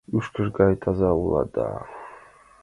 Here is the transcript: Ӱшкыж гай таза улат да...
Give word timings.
Ӱшкыж 0.17 0.47
гай 0.57 0.73
таза 0.81 1.09
улат 1.21 1.49
да... 1.55 1.67